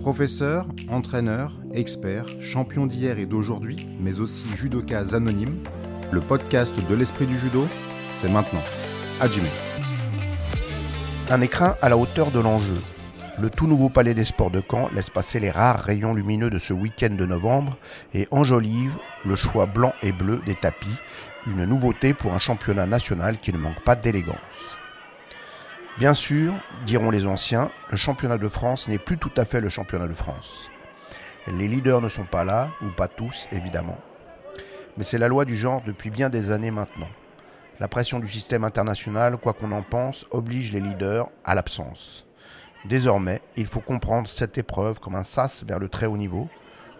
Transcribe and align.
Professeur, 0.00 0.64
entraîneur, 0.88 1.52
expert, 1.74 2.24
champion 2.40 2.86
d'hier 2.86 3.18
et 3.18 3.26
d'aujourd'hui, 3.26 3.86
mais 4.00 4.18
aussi 4.18 4.46
judokas 4.56 5.14
anonyme, 5.14 5.58
le 6.10 6.20
podcast 6.20 6.74
de 6.88 6.94
l'esprit 6.94 7.26
du 7.26 7.36
judo, 7.36 7.68
c'est 8.14 8.32
maintenant. 8.32 8.62
Hajime. 9.20 9.44
Un 11.28 11.42
écrin 11.42 11.76
à 11.82 11.90
la 11.90 11.98
hauteur 11.98 12.30
de 12.30 12.40
l'enjeu. 12.40 12.80
Le 13.42 13.50
tout 13.50 13.66
nouveau 13.66 13.90
palais 13.90 14.14
des 14.14 14.24
sports 14.24 14.50
de 14.50 14.62
Caen 14.70 14.88
laisse 14.94 15.10
passer 15.10 15.38
les 15.38 15.50
rares 15.50 15.80
rayons 15.80 16.14
lumineux 16.14 16.48
de 16.48 16.58
ce 16.58 16.72
week-end 16.72 17.14
de 17.14 17.26
novembre 17.26 17.76
et 18.14 18.26
enjolive 18.30 18.96
le 19.26 19.36
choix 19.36 19.66
blanc 19.66 19.92
et 20.02 20.12
bleu 20.12 20.40
des 20.46 20.54
tapis, 20.54 20.96
une 21.46 21.66
nouveauté 21.66 22.14
pour 22.14 22.32
un 22.32 22.38
championnat 22.38 22.86
national 22.86 23.38
qui 23.38 23.52
ne 23.52 23.58
manque 23.58 23.84
pas 23.84 23.96
d'élégance. 23.96 24.79
Bien 26.00 26.14
sûr, 26.14 26.54
diront 26.86 27.10
les 27.10 27.26
anciens, 27.26 27.70
le 27.90 27.96
championnat 27.98 28.38
de 28.38 28.48
France 28.48 28.88
n'est 28.88 28.98
plus 28.98 29.18
tout 29.18 29.32
à 29.36 29.44
fait 29.44 29.60
le 29.60 29.68
championnat 29.68 30.06
de 30.06 30.14
France. 30.14 30.70
Les 31.46 31.68
leaders 31.68 32.00
ne 32.00 32.08
sont 32.08 32.24
pas 32.24 32.42
là, 32.42 32.70
ou 32.80 32.88
pas 32.88 33.06
tous 33.06 33.46
évidemment. 33.52 33.98
Mais 34.96 35.04
c'est 35.04 35.18
la 35.18 35.28
loi 35.28 35.44
du 35.44 35.58
genre 35.58 35.82
depuis 35.86 36.08
bien 36.08 36.30
des 36.30 36.52
années 36.52 36.70
maintenant. 36.70 37.10
La 37.80 37.86
pression 37.86 38.18
du 38.18 38.30
système 38.30 38.64
international, 38.64 39.36
quoi 39.36 39.52
qu'on 39.52 39.72
en 39.72 39.82
pense, 39.82 40.24
oblige 40.30 40.72
les 40.72 40.80
leaders 40.80 41.28
à 41.44 41.54
l'absence. 41.54 42.24
Désormais, 42.86 43.42
il 43.58 43.66
faut 43.66 43.80
comprendre 43.80 44.26
cette 44.26 44.56
épreuve 44.56 45.00
comme 45.00 45.16
un 45.16 45.24
sas 45.24 45.64
vers 45.64 45.78
le 45.78 45.90
très 45.90 46.06
haut 46.06 46.16
niveau, 46.16 46.48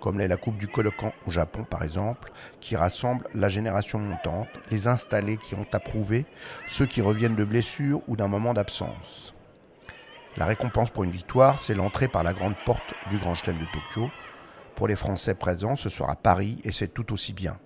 comme 0.01 0.19
l'est 0.19 0.29
la 0.29 0.37
Coupe 0.37 0.57
du 0.57 0.69
Colocan 0.69 1.13
au 1.27 1.31
Japon 1.31 1.65
par 1.65 1.83
exemple, 1.83 2.33
qui 2.61 2.77
rassemble 2.77 3.27
la 3.35 3.49
génération 3.49 3.99
montante, 3.99 4.49
les 4.71 4.89
installés 4.89 5.37
qui 5.37 5.55
ont 5.55 5.67
approuvé, 5.73 6.27
ceux 6.67 6.87
qui 6.87 7.03
reviennent 7.03 7.37
de 7.37 7.45
blessures 7.45 8.01
ou 8.09 8.17
d'un 8.17 8.29
moment 8.29 8.55
d'absence. 8.55 9.35
La 10.37 10.47
récompense 10.47 10.91
pour 10.91 11.05
une 11.05 11.11
victoire, 11.11 11.61
c'est 11.61 11.75
l'entrée 11.75 12.09
par 12.09 12.23
la 12.23 12.33
grande 12.33 12.55
porte 12.65 12.95
du 13.11 13.19
Grand 13.19 13.35
Chelem 13.35 13.59
de 13.59 13.67
Tokyo. 13.73 14.11
Pour 14.77 14.87
les 14.87 14.97
Français 14.97 15.35
présents, 15.35 15.77
ce 15.77 15.89
sera 15.89 16.15
Paris 16.15 16.59
et 16.65 16.73
c'est 16.73 16.89
tout 16.89 17.13
aussi 17.13 17.33
bien. 17.33 17.59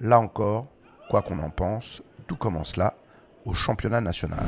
Là 0.00 0.18
encore, 0.18 0.66
quoi 1.10 1.22
qu'on 1.22 1.38
en 1.38 1.50
pense, 1.50 2.02
tout 2.26 2.36
commence 2.36 2.76
là, 2.76 2.94
au 3.44 3.54
championnat 3.54 4.00
national. 4.00 4.46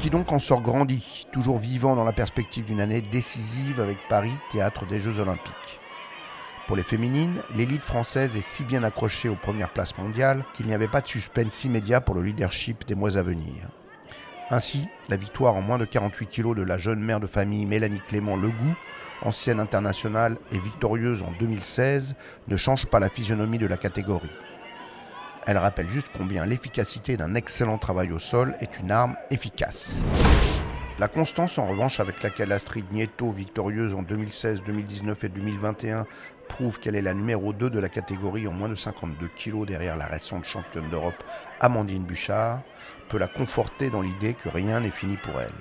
Qui 0.00 0.10
donc 0.10 0.32
en 0.32 0.38
sort 0.38 0.62
grandi, 0.62 1.26
toujours 1.32 1.58
vivant 1.58 1.94
dans 1.94 2.04
la 2.04 2.12
perspective 2.12 2.64
d'une 2.64 2.80
année 2.80 3.00
décisive 3.00 3.80
avec 3.80 3.98
Paris, 4.08 4.36
théâtre 4.50 4.86
des 4.86 5.00
Jeux 5.00 5.20
Olympiques. 5.20 5.80
Pour 6.66 6.76
les 6.76 6.82
féminines, 6.82 7.42
l'élite 7.54 7.84
française 7.84 8.36
est 8.36 8.42
si 8.42 8.64
bien 8.64 8.82
accrochée 8.82 9.28
aux 9.28 9.36
premières 9.36 9.72
places 9.72 9.96
mondiales 9.98 10.44
qu'il 10.52 10.66
n'y 10.66 10.74
avait 10.74 10.88
pas 10.88 11.00
de 11.00 11.06
suspense 11.06 11.62
immédiat 11.62 12.00
pour 12.00 12.16
le 12.16 12.22
leadership 12.22 12.84
des 12.88 12.96
mois 12.96 13.16
à 13.16 13.22
venir. 13.22 13.68
Ainsi, 14.50 14.88
la 15.08 15.16
victoire 15.16 15.54
en 15.54 15.60
moins 15.60 15.78
de 15.78 15.84
48 15.84 16.26
kilos 16.26 16.56
de 16.56 16.62
la 16.62 16.76
jeune 16.76 17.00
mère 17.00 17.20
de 17.20 17.28
famille 17.28 17.66
Mélanie 17.66 18.02
Clément 18.08 18.36
Legout, 18.36 18.74
ancienne 19.22 19.60
internationale 19.60 20.38
et 20.50 20.58
victorieuse 20.58 21.22
en 21.22 21.30
2016, 21.38 22.16
ne 22.48 22.56
change 22.56 22.86
pas 22.86 22.98
la 22.98 23.10
physionomie 23.10 23.58
de 23.58 23.66
la 23.66 23.76
catégorie. 23.76 24.30
Elle 25.46 25.58
rappelle 25.58 25.88
juste 25.88 26.10
combien 26.16 26.46
l'efficacité 26.46 27.16
d'un 27.16 27.36
excellent 27.36 27.78
travail 27.78 28.10
au 28.10 28.18
sol 28.18 28.56
est 28.58 28.80
une 28.80 28.90
arme 28.90 29.16
efficace. 29.30 29.98
La 30.98 31.08
constance 31.08 31.58
en 31.58 31.66
revanche 31.66 32.00
avec 32.00 32.22
laquelle 32.22 32.52
Astrid 32.52 32.90
Nieto, 32.90 33.30
victorieuse 33.30 33.92
en 33.92 34.02
2016, 34.02 34.62
2019 34.64 35.24
et 35.24 35.28
2021, 35.28 36.06
prouve 36.48 36.78
qu'elle 36.78 36.96
est 36.96 37.02
la 37.02 37.12
numéro 37.12 37.52
2 37.52 37.68
de 37.68 37.78
la 37.78 37.90
catégorie 37.90 38.48
en 38.48 38.52
moins 38.52 38.70
de 38.70 38.74
52 38.74 39.28
kg 39.28 39.66
derrière 39.66 39.98
la 39.98 40.06
récente 40.06 40.46
championne 40.46 40.88
d'Europe 40.88 41.22
Amandine 41.60 42.06
Bouchard, 42.06 42.62
peut 43.10 43.18
la 43.18 43.26
conforter 43.26 43.90
dans 43.90 44.00
l'idée 44.00 44.32
que 44.32 44.48
rien 44.48 44.80
n'est 44.80 44.90
fini 44.90 45.18
pour 45.18 45.38
elle. 45.38 45.52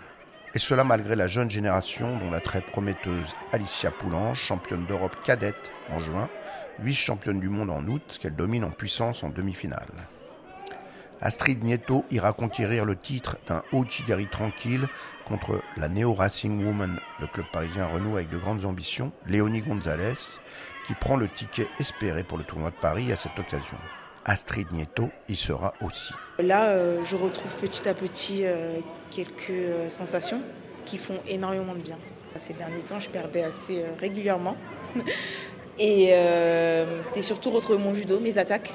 Et 0.53 0.59
cela 0.59 0.85
malgré 0.85 1.17
la 1.17 1.27
jeune 1.27 1.51
génération 1.51 2.17
dont 2.17 2.31
la 2.31 2.39
très 2.39 2.61
prometteuse 2.61 3.35
Alicia 3.51 3.91
Poulange, 3.91 4.39
championne 4.39 4.85
d'Europe 4.85 5.17
cadette 5.25 5.73
en 5.89 5.99
juin, 5.99 6.29
vice-championne 6.79 7.41
du 7.41 7.49
monde 7.49 7.71
en 7.71 7.85
août, 7.87 8.19
qu'elle 8.21 8.37
domine 8.37 8.63
en 8.63 8.71
puissance 8.71 9.21
en 9.21 9.31
demi-finale. 9.31 10.07
Astrid 11.21 11.63
Nieto 11.63 12.05
ira 12.11 12.33
conquérir 12.33 12.85
le 12.85 12.95
titre 12.95 13.37
d'un 13.47 13.63
haut 13.71 13.85
Chigari 13.87 14.27
tranquille 14.27 14.87
contre 15.27 15.61
la 15.77 15.87
Neo 15.87 16.13
Racing 16.13 16.63
Woman, 16.65 16.99
le 17.19 17.27
club 17.27 17.45
parisien 17.51 17.87
Renault 17.87 18.15
avec 18.15 18.29
de 18.29 18.37
grandes 18.37 18.65
ambitions, 18.65 19.11
Léonie 19.27 19.61
Gonzalez, 19.61 20.15
qui 20.87 20.93
prend 20.93 21.15
le 21.15 21.27
ticket 21.27 21.67
espéré 21.79 22.23
pour 22.23 22.37
le 22.37 22.43
tournoi 22.43 22.69
de 22.69 22.75
Paris 22.75 23.11
à 23.11 23.15
cette 23.15 23.37
occasion. 23.39 23.77
Astrid 24.25 24.71
Nieto 24.71 25.09
y 25.29 25.35
sera 25.35 25.73
aussi. 25.81 26.13
Là, 26.39 26.69
euh, 26.69 27.03
je 27.05 27.15
retrouve 27.15 27.53
petit 27.55 27.87
à 27.87 27.93
petit 27.93 28.41
euh, 28.43 28.79
quelques 29.11 29.51
euh, 29.51 29.89
sensations 29.89 30.41
qui 30.83 30.97
font 30.97 31.19
énormément 31.27 31.73
de 31.73 31.79
bien. 31.79 31.97
Ces 32.35 32.53
derniers 32.53 32.81
temps, 32.81 32.99
je 32.99 33.09
perdais 33.09 33.43
assez 33.43 33.85
régulièrement. 33.99 34.57
Et 35.79 36.13
c'était 37.01 37.21
surtout 37.21 37.49
retrouver 37.49 37.79
mon 37.79 37.93
judo, 37.93 38.19
mes 38.19 38.37
attaques, 38.37 38.73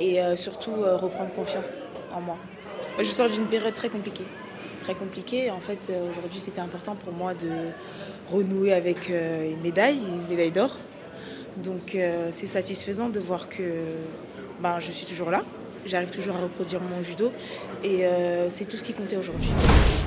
et 0.00 0.18
surtout 0.36 0.72
reprendre 0.72 1.32
confiance 1.34 1.82
en 2.12 2.20
moi. 2.20 2.36
Je 2.98 3.04
sors 3.04 3.28
d'une 3.28 3.46
période 3.46 3.74
très 3.74 3.88
compliquée. 3.88 4.26
Très 4.80 4.94
compliquée. 4.94 5.50
En 5.50 5.60
fait, 5.60 5.78
aujourd'hui, 6.10 6.40
c'était 6.40 6.60
important 6.60 6.94
pour 6.96 7.12
moi 7.12 7.34
de 7.34 7.50
renouer 8.30 8.72
avec 8.72 9.08
une 9.08 9.60
médaille, 9.60 9.98
une 9.98 10.28
médaille 10.28 10.52
d'or. 10.52 10.78
Donc 11.62 11.94
euh, 11.94 12.28
c'est 12.30 12.46
satisfaisant 12.46 13.08
de 13.08 13.18
voir 13.18 13.48
que 13.48 13.62
ben, 14.60 14.78
je 14.78 14.92
suis 14.92 15.06
toujours 15.06 15.30
là. 15.30 15.42
J'arrive 15.88 16.10
toujours 16.10 16.36
à 16.36 16.40
reproduire 16.40 16.82
mon 16.82 17.02
judo 17.02 17.32
et 17.82 18.04
euh, 18.04 18.50
c'est 18.50 18.66
tout 18.66 18.76
ce 18.76 18.82
qui 18.82 18.92
comptait 18.92 19.16
aujourd'hui. 19.16 19.48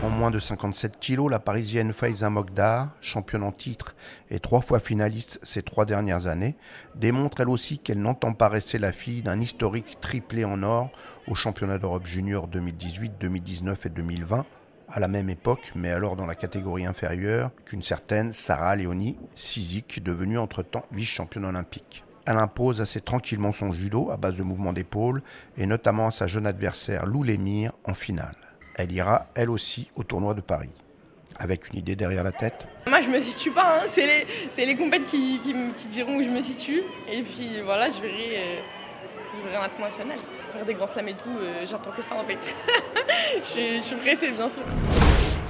En 0.03 0.09
moins 0.09 0.30
de 0.30 0.38
57 0.38 1.00
kilos, 1.00 1.31
la 1.31 1.40
Parisienne 1.40 1.92
Faiza 1.92 2.30
Mogdar, 2.30 2.90
championne 3.02 3.42
en 3.42 3.52
titre 3.52 3.96
et 4.30 4.40
trois 4.40 4.62
fois 4.62 4.80
finaliste 4.80 5.40
ces 5.42 5.64
trois 5.64 5.86
dernières 5.86 6.28
années, 6.28 6.56
démontre 6.94 7.42
elle 7.42 7.50
aussi 7.50 7.80
qu'elle 7.80 8.00
n'entend 8.00 8.34
pas 8.34 8.47
rester 8.47 8.78
la 8.78 8.92
fille 8.92 9.24
d'un 9.24 9.42
historique 9.42 10.00
triplé 10.00 10.46
en 10.46 10.62
or 10.62 10.92
au 11.28 11.34
championnat 11.34 11.80
d'Europe 11.80 12.06
junior 12.06 12.48
2018, 12.48 13.13
2019 13.19 13.88
et 13.88 13.90
2020 13.90 14.46
à 14.88 15.00
la 15.00 15.08
même 15.08 15.30
époque, 15.30 15.72
mais 15.74 15.90
alors 15.90 16.16
dans 16.16 16.25
la 16.28 16.36
catégorie 16.36 16.86
inférieure, 16.86 17.50
qu'une 17.66 17.81
certaine 17.81 18.34
Sarah 18.34 18.75
Léonie 18.75 19.18
Sizik, 19.34 20.03
devenue 20.03 20.38
entre-temps 20.38 20.84
vice-championne 20.92 21.46
olympique. 21.46 22.03
Elle 22.31 22.38
impose 22.38 22.80
assez 22.80 23.02
tranquillement 23.02 23.52
son 23.52 23.74
judo 23.74 24.09
à 24.09 24.16
base 24.16 24.38
de 24.38 24.44
mouvements 24.44 24.72
d'épaule 24.72 25.22
et 25.58 25.66
notamment 25.66 26.08
à 26.08 26.12
sa 26.12 26.28
jeune 26.28 26.47
adversaire 26.47 27.06
Lou 27.06 27.24
Lémire 27.24 27.74
en 27.84 27.94
finale. 27.94 28.38
Elle 28.75 28.94
ira, 28.94 29.28
elle 29.36 29.50
aussi, 29.50 29.90
au 29.97 30.03
tournoi 30.03 30.34
de 30.34 30.40
Paris. 30.40 30.72
Avec 31.36 31.68
une 31.74 31.80
idée 31.80 31.97
derrière 31.97 32.24
la 32.24 32.31
tête 32.31 32.66
Moi, 32.88 33.02
je 33.02 33.09
me 33.09 33.19
situe 33.19 33.52
pas. 33.52 33.80
Hein. 33.81 33.88
C'est 33.90 34.66
les, 34.66 34.78
compètes 34.78 35.03
qui, 35.03 35.42
diront 35.90 36.19
où 36.19 36.24
je 36.24 36.30
me 36.30 36.40
situe. 36.40 36.84
Et 37.12 37.22
puis 37.22 37.59
voilà, 37.66 37.90
je 37.90 38.00
verrai, 38.00 38.38
euh, 38.38 38.62
je 39.36 39.42
verrai 39.50 39.58
un 39.58 39.66
international 39.66 40.18
faire 40.52 40.66
des 40.66 40.74
grands 40.74 40.88
slams 40.88 41.09
et 41.09 41.13
tout, 41.13 41.38
euh, 41.38 41.66
j'attends 41.66 41.92
que 41.92 42.02
ça 42.02 42.16
en 42.16 42.24
fait. 42.24 42.56
je, 43.44 43.81
suis 43.81 43.96
pressée 43.98 44.31
bien 44.31 44.48
sûr. 44.48 44.63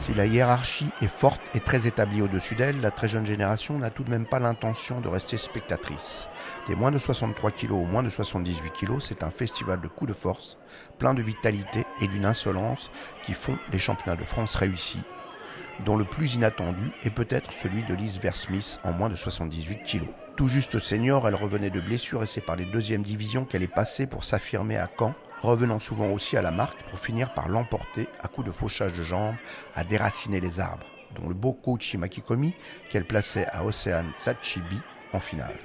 Si 0.02 0.16
la 0.16 0.26
hiérarchie 0.26 0.90
est 1.04 1.08
forte 1.08 1.44
et 1.54 1.60
très 1.60 1.86
établie 1.86 2.24
au-dessus 2.24 2.56
d'elle, 2.56 2.82
la 2.82 2.90
très 2.90 3.08
jeune 3.08 3.28
génération 3.28 3.78
n'a 3.78 3.92
tout 3.92 4.04
de 4.04 4.10
même 4.10 4.26
pas 4.26 4.40
l'intention 4.40 5.00
de 5.00 5.08
rester 5.08 5.38
spectatrice. 5.38 6.28
Des 6.68 6.74
moins 6.74 6.90
de 6.90 6.98
63 6.98 7.52
kg 7.52 7.74
ou 7.74 7.86
moins 7.86 8.02
de 8.02 8.10
78 8.10 8.72
kg, 8.72 9.00
c'est 9.00 9.22
un 9.22 9.30
festival 9.30 9.80
de 9.80 9.88
coups 9.88 10.10
de 10.10 10.16
force, 10.16 10.58
plein 10.98 11.14
de 11.14 11.22
vitalité 11.22 11.86
et 12.02 12.08
d'une 12.08 12.26
insolence 12.26 12.90
qui 13.24 13.36
font 13.36 13.60
les 13.72 13.78
championnats 13.78 14.20
de 14.20 14.26
France 14.26 14.56
réussis, 14.56 15.04
dont 15.86 15.98
le 15.98 16.04
plus 16.04 16.34
inattendu 16.34 16.92
est 17.04 17.12
peut-être 17.12 17.52
celui 17.52 17.84
de 17.84 17.94
Lise 17.94 18.20
Versmith 18.20 18.80
en 18.84 18.94
moins 18.94 19.12
de 19.12 19.16
78 19.16 19.84
kg. 19.84 20.08
Tout 20.36 20.48
juste 20.48 20.80
senior, 20.80 21.28
elle 21.28 21.36
revenait 21.36 21.70
de 21.70 21.82
blessures 21.82 22.24
et 22.24 22.26
c'est 22.26 22.42
par 22.42 22.56
les 22.56 22.66
deuxièmes 22.66 23.04
divisions 23.04 23.46
qu'elle 23.46 23.64
est 23.64 23.68
passée 23.68 24.08
pour 24.08 24.24
s'affirmer 24.24 24.78
à 24.78 24.90
Caen, 24.98 25.14
revenant 25.42 25.80
souvent 25.80 26.10
aussi 26.10 26.38
à 26.38 26.42
la 26.42 26.52
marque 26.52 26.82
pour 26.90 27.00
finir 27.00 27.34
par 27.34 27.50
l'emporter 27.50 28.08
à 28.20 28.28
coups 28.28 28.48
de 28.48 28.52
fauchage 28.52 28.98
de 28.98 29.04
jambes, 29.04 29.36
à 29.76 29.84
déraciner 29.84 30.40
les 30.40 30.60
arbres, 30.60 30.88
dont 31.16 31.28
le 31.28 31.36
beau 31.36 31.54
coach 31.54 31.96
Makikomi 31.96 32.56
qu'elle 32.90 33.06
plaçait 33.06 33.48
à 33.52 33.64
Océane 33.64 34.12
Sachibi 34.18 34.80
en 35.14 35.20
finale. 35.20 35.56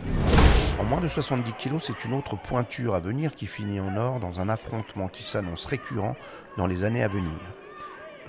En 0.79 0.85
moins 0.85 1.01
de 1.01 1.09
70 1.09 1.53
kilos, 1.55 1.85
c'est 1.87 2.05
une 2.05 2.15
autre 2.15 2.37
pointure 2.37 2.95
à 2.95 3.01
venir 3.01 3.35
qui 3.35 3.47
finit 3.47 3.81
en 3.81 3.97
or 3.97 4.21
dans 4.21 4.41
un 4.41 4.49
affrontement 4.49 5.09
qui 5.09 5.23
s'annonce 5.23 5.67
récurrent 5.67 6.17
dans 6.57 6.67
les 6.67 6.85
années 6.85 7.05
à 7.05 7.09
venir. 7.09 7.39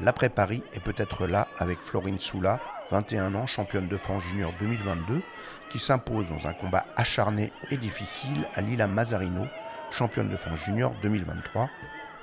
L'après-Paris 0.02 0.64
est 0.74 0.80
peut-être 0.80 1.26
là 1.26 1.48
avec 1.58 1.80
Florine 1.80 2.20
Soula, 2.20 2.60
21 2.92 3.36
ans, 3.36 3.48
championne 3.48 3.88
de 3.88 3.98
France 3.98 4.24
junior 4.24 4.54
2022, 4.60 5.22
qui 5.70 5.80
s'impose 5.80 6.28
dans 6.30 6.48
un 6.48 6.54
combat 6.54 6.86
acharné 6.96 7.52
et 7.72 7.78
difficile 7.78 8.48
à 8.54 8.62
Lila 8.62 8.88
Mazarino, 8.88 9.46
championne 9.92 10.30
de 10.30 10.38
France 10.38 10.66
junior 10.66 10.94
2023, 11.02 11.70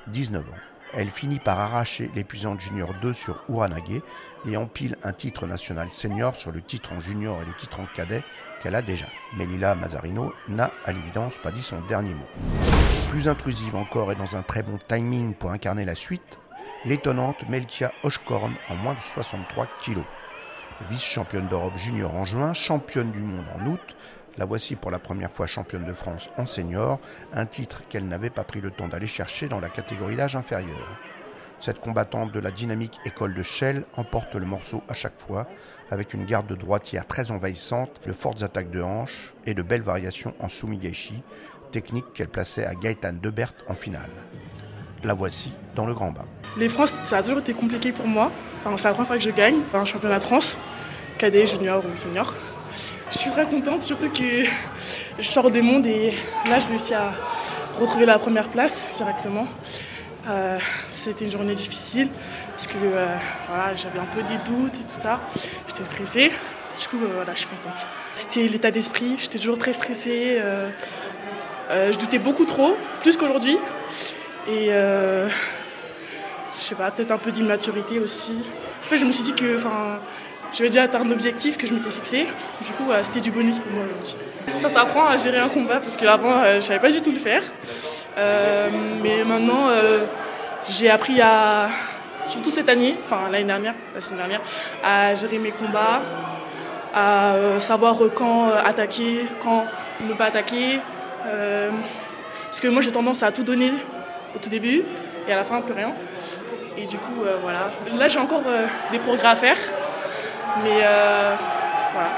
19 0.08 0.42
ans. 0.42 0.74
Elle 0.96 1.10
finit 1.10 1.40
par 1.40 1.58
arracher 1.58 2.10
l'épuisante 2.14 2.60
junior 2.60 2.94
2 3.02 3.12
sur 3.12 3.42
Uranage 3.48 4.00
et 4.46 4.56
empile 4.56 4.96
un 5.02 5.12
titre 5.12 5.46
national 5.46 5.90
senior 5.90 6.36
sur 6.36 6.52
le 6.52 6.62
titre 6.62 6.92
en 6.92 7.00
junior 7.00 7.36
et 7.42 7.44
le 7.44 7.54
titre 7.56 7.80
en 7.80 7.86
cadet 7.86 8.22
qu'elle 8.62 8.76
a 8.76 8.82
déjà. 8.82 9.06
Mais 9.36 9.44
Lila 9.44 9.74
Mazarino 9.74 10.32
n'a 10.48 10.70
à 10.84 10.92
l'évidence 10.92 11.36
pas 11.38 11.50
dit 11.50 11.62
son 11.62 11.80
dernier 11.82 12.14
mot. 12.14 12.26
Plus 13.10 13.28
intrusive 13.28 13.74
encore 13.74 14.12
et 14.12 14.14
dans 14.14 14.36
un 14.36 14.42
très 14.42 14.62
bon 14.62 14.78
timing 14.86 15.34
pour 15.34 15.50
incarner 15.50 15.84
la 15.84 15.96
suite, 15.96 16.38
l'étonnante 16.84 17.48
Melkia 17.48 17.92
Oshkorn 18.04 18.54
en 18.68 18.74
moins 18.76 18.94
de 18.94 19.00
63 19.00 19.66
kilos. 19.80 20.04
Vice-championne 20.90 21.46
d'Europe 21.46 21.78
junior 21.78 22.12
en 22.14 22.24
juin, 22.24 22.52
championne 22.52 23.12
du 23.12 23.20
monde 23.20 23.46
en 23.54 23.66
août, 23.66 23.96
la 24.36 24.44
voici 24.44 24.74
pour 24.74 24.90
la 24.90 24.98
première 24.98 25.32
fois 25.32 25.46
championne 25.46 25.86
de 25.86 25.92
France 25.94 26.28
en 26.36 26.46
senior, 26.46 26.98
un 27.32 27.46
titre 27.46 27.82
qu'elle 27.88 28.08
n'avait 28.08 28.28
pas 28.28 28.42
pris 28.42 28.60
le 28.60 28.72
temps 28.72 28.88
d'aller 28.88 29.06
chercher 29.06 29.48
dans 29.48 29.60
la 29.60 29.68
catégorie 29.68 30.16
d'âge 30.16 30.34
inférieur. 30.34 30.98
Cette 31.60 31.80
combattante 31.80 32.32
de 32.32 32.40
la 32.40 32.50
dynamique 32.50 32.98
école 33.04 33.34
de 33.34 33.42
Shell 33.42 33.84
emporte 33.96 34.34
le 34.34 34.46
morceau 34.46 34.82
à 34.88 34.94
chaque 34.94 35.18
fois, 35.20 35.46
avec 35.90 36.12
une 36.12 36.24
garde 36.24 36.48
de 36.48 36.56
droitière 36.56 37.06
très 37.06 37.30
envahissante, 37.30 38.00
de 38.04 38.12
fortes 38.12 38.42
attaques 38.42 38.70
de 38.70 38.82
hanches 38.82 39.32
et 39.46 39.54
de 39.54 39.62
belles 39.62 39.82
variations 39.82 40.34
en 40.40 40.48
sumigeshi, 40.48 41.22
technique 41.70 42.12
qu'elle 42.14 42.28
plaçait 42.28 42.66
à 42.66 42.74
Gaëtan 42.74 43.14
Debert 43.14 43.54
en 43.68 43.74
finale. 43.74 44.10
La 45.04 45.12
voici 45.12 45.52
dans 45.76 45.86
le 45.86 45.92
grand 45.92 46.12
bain. 46.12 46.24
Les 46.56 46.68
France, 46.68 46.94
ça 47.04 47.18
a 47.18 47.22
toujours 47.22 47.40
été 47.40 47.52
compliqué 47.52 47.92
pour 47.92 48.06
moi. 48.06 48.32
C'est 48.76 48.84
la 48.84 48.94
première 48.94 49.06
fois 49.06 49.16
que 49.18 49.22
je 49.22 49.30
gagne 49.30 49.56
un 49.74 49.84
championnat 49.84 50.18
de 50.18 50.24
France, 50.24 50.58
cadet, 51.18 51.46
junior 51.46 51.82
ou 51.84 51.94
senior. 51.96 52.34
Je 53.10 53.18
suis 53.18 53.30
très 53.30 53.44
contente, 53.44 53.82
surtout 53.82 54.08
que 54.08 54.44
je 55.18 55.28
sors 55.28 55.50
des 55.50 55.60
mondes 55.60 55.86
et 55.86 56.14
là, 56.48 56.58
je 56.58 56.68
réussis 56.68 56.94
à 56.94 57.12
retrouver 57.78 58.06
la 58.06 58.18
première 58.18 58.48
place 58.48 58.92
directement. 58.96 59.46
Euh, 60.26 60.58
c'était 60.90 61.26
une 61.26 61.30
journée 61.30 61.52
difficile 61.52 62.08
parce 62.48 62.66
que 62.66 62.78
euh, 62.82 63.14
j'avais 63.76 63.98
un 63.98 64.06
peu 64.06 64.22
des 64.22 64.38
doutes 64.50 64.74
et 64.76 64.84
tout 64.84 65.00
ça. 65.00 65.20
J'étais 65.66 65.84
stressée. 65.84 66.32
Du 66.80 66.88
coup, 66.88 67.04
euh, 67.04 67.24
je 67.34 67.38
suis 67.40 67.48
contente. 67.48 67.86
C'était 68.14 68.48
l'état 68.48 68.70
d'esprit. 68.70 69.16
J'étais 69.18 69.38
toujours 69.38 69.58
très 69.58 69.74
stressée. 69.74 70.40
je 71.70 71.98
doutais 71.98 72.18
beaucoup 72.18 72.46
trop, 72.46 72.74
plus 73.02 73.18
qu'aujourd'hui. 73.18 73.58
Et 74.48 74.68
je 74.68 75.30
sais 76.58 76.74
pas, 76.74 76.90
peut-être 76.90 77.10
un 77.10 77.18
peu 77.18 77.30
d'immaturité 77.30 77.98
aussi. 77.98 78.36
En 78.84 78.88
fait, 78.88 78.98
je 78.98 79.04
me 79.04 79.12
suis 79.12 79.24
dit 79.24 79.34
que 79.34 79.58
je 80.52 80.62
vais 80.62 80.68
déjà 80.68 80.84
atteindre 80.84 81.06
un 81.06 81.12
objectif 81.12 81.56
que 81.56 81.66
je 81.66 81.74
m'étais 81.74 81.90
fixé. 81.90 82.26
Du 82.62 82.72
coup, 82.72 82.90
c'était 83.02 83.20
du 83.20 83.30
bonus 83.30 83.58
pour 83.58 83.72
moi 83.72 83.84
aujourd'hui. 83.84 84.16
Ça 84.54 84.68
s'apprend 84.68 85.06
à 85.06 85.16
gérer 85.16 85.38
un 85.38 85.48
combat 85.48 85.80
parce 85.80 85.96
qu'avant, 85.96 86.44
je 86.44 86.56
ne 86.56 86.60
savais 86.60 86.78
pas 86.78 86.90
du 86.90 87.00
tout 87.00 87.10
le 87.10 87.18
faire. 87.18 87.42
mais 89.02 89.24
maintenant, 89.24 89.68
j'ai 90.68 90.90
appris 90.90 91.20
à, 91.20 91.68
surtout 92.26 92.50
cette 92.50 92.68
année, 92.68 92.96
enfin 93.04 93.30
l'année 93.30 93.44
dernière, 93.44 93.74
la 93.94 94.00
semaine 94.00 94.18
dernière, 94.18 94.40
à 94.82 95.14
gérer 95.14 95.38
mes 95.38 95.50
combats, 95.50 96.02
à 96.94 97.34
euh, 97.34 97.60
savoir 97.60 97.96
quand 98.14 98.48
euh, 98.48 98.60
attaquer, 98.64 99.26
quand 99.42 99.66
ne 100.00 100.14
pas 100.14 100.26
attaquer. 100.26 100.80
Euh, 101.26 101.70
parce 102.46 102.60
que 102.60 102.68
moi 102.68 102.82
j'ai 102.82 102.92
tendance 102.92 103.22
à 103.22 103.32
tout 103.32 103.42
donner 103.42 103.72
au 104.34 104.38
tout 104.38 104.48
début 104.48 104.82
et 105.28 105.32
à 105.32 105.36
la 105.36 105.44
fin 105.44 105.60
plus 105.60 105.74
rien. 105.74 105.92
Et 106.76 106.86
du 106.86 106.98
coup, 106.98 107.24
voilà. 107.42 107.70
Là 107.96 108.08
j'ai 108.08 108.18
encore 108.18 108.42
des 108.90 108.98
progrès 108.98 109.28
à 109.28 109.36
faire, 109.36 109.56
mais 110.62 110.80
voilà, 111.92 112.08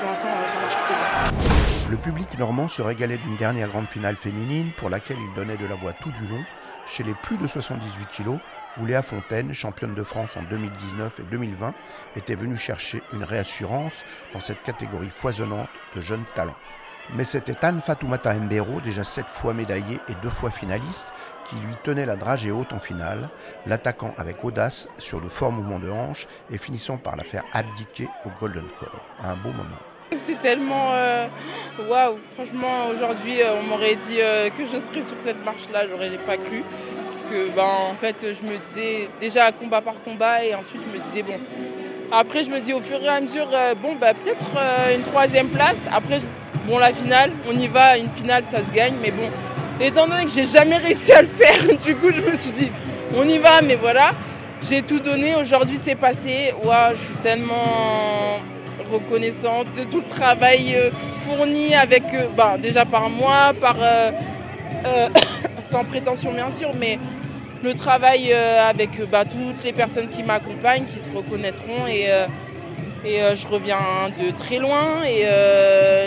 pour 0.00 0.08
l'instant 0.08 0.28
ça 0.46 0.56
marche 0.58 0.76
plutôt 0.76 0.94
bien. 0.94 1.90
Le 1.90 1.96
public 1.96 2.36
normand 2.38 2.68
se 2.68 2.82
régalait 2.82 3.18
d'une 3.18 3.36
dernière 3.36 3.68
grande 3.68 3.86
finale 3.86 4.16
féminine 4.16 4.72
pour 4.76 4.90
laquelle 4.90 5.18
il 5.20 5.34
donnait 5.34 5.56
de 5.56 5.66
la 5.66 5.76
voix 5.76 5.92
tout 5.92 6.10
du 6.10 6.26
long 6.26 6.42
chez 6.86 7.02
les 7.04 7.14
plus 7.14 7.36
de 7.36 7.46
78 7.46 8.08
kg, 8.08 8.38
où 8.80 8.86
Léa 8.86 9.02
Fontaine, 9.02 9.52
championne 9.52 9.94
de 9.94 10.02
France 10.02 10.36
en 10.36 10.42
2019 10.42 11.20
et 11.20 11.22
2020, 11.24 11.74
était 12.16 12.36
venue 12.36 12.56
chercher 12.56 13.02
une 13.12 13.24
réassurance 13.24 14.04
dans 14.32 14.40
cette 14.40 14.62
catégorie 14.62 15.10
foisonnante 15.10 15.68
de 15.94 16.00
jeunes 16.00 16.24
talents. 16.34 16.56
Mais 17.14 17.24
c'était 17.24 17.64
Anne 17.64 17.80
Fatoumata 17.80 18.34
Mbero, 18.34 18.80
déjà 18.80 19.04
sept 19.04 19.26
fois 19.28 19.52
médaillée 19.54 20.00
et 20.08 20.14
deux 20.22 20.30
fois 20.30 20.50
finaliste, 20.50 21.12
qui 21.48 21.56
lui 21.56 21.74
tenait 21.84 22.06
la 22.06 22.16
dragée 22.16 22.50
haute 22.50 22.72
en 22.72 22.80
finale, 22.80 23.28
l'attaquant 23.66 24.14
avec 24.18 24.44
audace 24.44 24.88
sur 24.98 25.20
de 25.20 25.28
forts 25.28 25.52
mouvements 25.52 25.78
de 25.78 25.90
hanche 25.90 26.26
et 26.50 26.58
finissant 26.58 26.98
par 26.98 27.16
la 27.16 27.24
faire 27.24 27.44
abdiquer 27.52 28.08
au 28.24 28.30
Golden 28.40 28.66
Core. 28.78 29.00
Un 29.22 29.36
beau 29.36 29.50
moment. 29.50 29.78
C'est 30.14 30.40
tellement 30.40 30.92
euh, 30.92 31.26
waouh! 31.88 32.16
Franchement, 32.34 32.86
aujourd'hui, 32.92 33.40
euh, 33.40 33.56
on 33.58 33.64
m'aurait 33.64 33.96
dit 33.96 34.18
euh, 34.20 34.48
que 34.50 34.64
je 34.64 34.78
serais 34.78 35.02
sur 35.02 35.18
cette 35.18 35.44
marche-là, 35.44 35.86
j'aurais 35.88 36.10
pas 36.24 36.36
cru. 36.36 36.62
Parce 37.06 37.22
que, 37.22 37.50
ben, 37.50 37.62
en 37.62 37.94
fait, 37.94 38.24
je 38.34 38.46
me 38.46 38.56
disais 38.56 39.08
déjà 39.20 39.50
combat 39.52 39.80
par 39.80 40.00
combat 40.02 40.44
et 40.44 40.54
ensuite 40.54 40.82
je 40.82 40.96
me 40.96 41.02
disais, 41.02 41.22
bon. 41.22 41.40
Après, 42.12 42.44
je 42.44 42.50
me 42.50 42.60
dis 42.60 42.72
au 42.72 42.80
fur 42.80 43.02
et 43.02 43.08
à 43.08 43.20
mesure, 43.20 43.48
bon, 43.82 43.96
bah, 43.96 44.14
peut-être 44.14 44.46
une 44.94 45.02
troisième 45.02 45.48
place. 45.48 45.80
Après, 45.92 46.20
bon, 46.66 46.78
la 46.78 46.92
finale, 46.92 47.32
on 47.48 47.52
y 47.52 47.66
va, 47.66 47.98
une 47.98 48.08
finale, 48.08 48.44
ça 48.44 48.58
se 48.58 48.70
gagne, 48.70 48.94
mais 49.02 49.10
bon. 49.10 49.28
Étant 49.80 50.06
donné 50.06 50.24
que 50.24 50.30
j'ai 50.30 50.46
jamais 50.46 50.78
réussi 50.78 51.12
à 51.12 51.20
le 51.20 51.28
faire, 51.28 51.76
du 51.84 51.94
coup, 51.96 52.10
je 52.10 52.22
me 52.22 52.34
suis 52.34 52.52
dit, 52.52 52.70
on 53.14 53.28
y 53.28 53.38
va, 53.38 53.60
mais 53.62 53.76
voilà. 53.76 54.12
J'ai 54.68 54.80
tout 54.82 54.98
donné, 54.98 55.34
aujourd'hui 55.36 55.76
c'est 55.76 55.94
passé. 55.94 56.54
Waouh, 56.64 56.94
je 56.94 57.00
suis 57.00 57.14
tellement 57.22 58.40
reconnaissante 58.90 59.66
de 59.76 59.84
tout 59.84 60.00
le 60.00 60.08
travail 60.08 60.74
euh, 60.74 60.90
fourni 61.26 61.74
avec, 61.74 62.04
bah, 62.36 62.56
déjà 62.60 62.86
par 62.86 63.10
moi, 63.10 63.52
par, 63.60 63.76
euh, 63.78 64.10
sans 65.60 65.84
prétention 65.84 66.32
bien 66.32 66.48
sûr, 66.48 66.70
mais 66.80 66.98
le 67.62 67.74
travail 67.74 68.32
avec 68.32 68.90
bah, 69.10 69.24
toutes 69.24 69.62
les 69.62 69.72
personnes 69.72 70.08
qui 70.08 70.22
m'accompagnent, 70.22 70.86
qui 70.86 70.98
se 70.98 71.10
reconnaîtront. 71.10 71.86
Et, 71.86 72.06
et 73.04 73.20
je 73.34 73.46
reviens 73.46 74.10
de 74.18 74.30
très 74.36 74.58
loin. 74.58 75.02
Et 75.04 75.22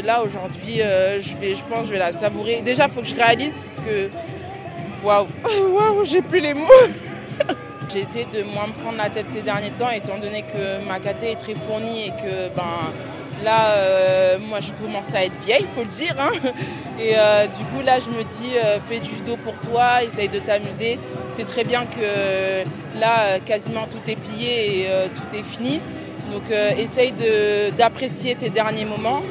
là, 0.04 0.22
aujourd'hui, 0.24 0.78
je, 1.20 1.38
vais, 1.38 1.56
je 1.56 1.64
pense 1.64 1.82
que 1.82 1.88
je 1.88 1.92
vais 1.92 2.00
la 2.00 2.12
savourer. 2.12 2.62
Déjà, 2.64 2.86
il 2.86 2.92
faut 2.92 3.02
que 3.02 3.08
je 3.08 3.16
réalise, 3.16 3.60
parce 3.60 3.80
que. 3.80 4.10
Waouh, 5.04 5.28
waouh, 5.74 6.04
j'ai 6.04 6.22
plus 6.22 6.40
les 6.40 6.54
mots. 6.54 6.68
J'ai 7.92 8.02
essayé 8.02 8.26
de 8.26 8.44
moins 8.44 8.68
me 8.68 8.74
prendre 8.74 8.98
la 9.00 9.10
tête 9.10 9.26
ces 9.30 9.42
derniers 9.42 9.72
temps, 9.72 9.90
étant 9.90 10.20
donné 10.20 10.44
que 10.44 10.86
ma 10.88 11.00
KT 11.00 11.24
est 11.24 11.40
très 11.40 11.56
fournie 11.56 12.08
et 12.08 12.10
que 12.10 12.56
ben, 12.56 12.94
là, 13.44 13.72
euh, 13.72 14.38
moi, 14.48 14.60
je 14.60 14.72
commence 14.74 15.14
à 15.16 15.26
être 15.26 15.38
vieille, 15.44 15.62
il 15.62 15.68
faut 15.68 15.84
le 15.84 15.88
dire. 15.88 16.16
Hein. 16.20 16.32
et 17.00 17.14
euh, 17.18 17.48
du 17.48 17.64
coup, 17.66 17.82
là, 17.84 17.98
je 18.00 18.10
me 18.10 18.24
dis, 18.24 18.58
euh, 18.64 18.78
fais 18.88 19.00
du 19.00 19.10
judo 19.10 19.38
pour 19.38 19.54
toi, 19.56 20.04
essaye 20.04 20.30
de 20.30 20.38
t'amuser. 20.38 21.00
C'est 21.30 21.46
très 21.46 21.64
bien 21.64 21.86
que 21.86 23.00
là, 23.00 23.40
quasiment 23.40 23.88
tout 23.90 24.08
est 24.08 24.18
plié 24.18 24.82
et 24.82 24.88
tout 25.14 25.36
est 25.36 25.44
fini. 25.44 25.82
Donc, 26.32 26.52
essaye 26.78 27.14
d'apprécier 27.78 28.36
tes 28.36 28.50
derniers 28.50 28.86
moments 28.86 29.22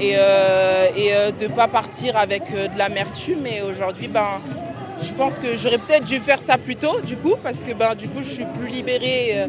et, 0.00 0.14
de 0.14 1.44
ne 1.44 1.52
pas 1.52 1.68
partir 1.68 2.16
avec 2.16 2.52
de 2.52 2.78
l'amertume. 2.78 3.46
Et 3.46 3.62
aujourd'hui, 3.62 4.08
ben, 4.08 4.40
je 5.02 5.12
pense 5.12 5.38
que 5.38 5.56
j'aurais 5.56 5.78
peut-être 5.78 6.04
dû 6.04 6.18
faire 6.18 6.40
ça 6.40 6.56
plus 6.58 6.76
tôt, 6.76 7.00
du 7.00 7.16
coup, 7.16 7.34
parce 7.42 7.62
que 7.62 7.72
ben, 7.72 7.94
du 7.94 8.08
coup, 8.08 8.22
je 8.22 8.28
suis 8.28 8.46
plus 8.46 8.68
libérée 8.68 9.32
euh, 9.34 9.46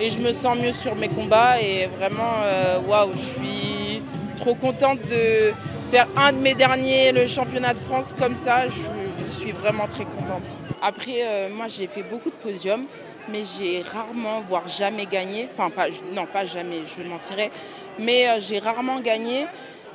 et 0.00 0.10
je 0.10 0.18
me 0.18 0.32
sens 0.32 0.58
mieux 0.58 0.72
sur 0.72 0.94
mes 0.96 1.08
combats. 1.08 1.60
Et 1.60 1.86
vraiment, 1.98 2.42
euh, 2.42 2.80
waouh, 2.86 3.12
je 3.14 3.40
suis 3.40 4.02
trop 4.36 4.54
contente 4.54 5.00
de 5.08 5.52
faire 5.90 6.06
un 6.16 6.32
de 6.32 6.38
mes 6.38 6.54
derniers, 6.54 7.12
le 7.12 7.26
championnat 7.26 7.74
de 7.74 7.78
France, 7.78 8.14
comme 8.18 8.36
ça. 8.36 8.66
Je 8.68 9.24
suis 9.24 9.52
vraiment 9.52 9.86
très 9.86 10.04
contente. 10.04 10.56
Après, 10.82 11.22
euh, 11.22 11.48
moi, 11.54 11.66
j'ai 11.68 11.86
fait 11.86 12.02
beaucoup 12.02 12.30
de 12.30 12.36
podiums, 12.36 12.84
mais 13.30 13.42
j'ai 13.44 13.82
rarement, 13.82 14.40
voire 14.40 14.68
jamais 14.68 15.06
gagné. 15.06 15.48
Enfin, 15.52 15.70
pas, 15.70 15.86
non, 16.12 16.26
pas 16.26 16.44
jamais, 16.44 16.80
je 16.84 17.02
mentirais. 17.02 17.50
Mais 17.98 18.40
j'ai 18.40 18.58
rarement 18.58 19.00
gagné. 19.00 19.46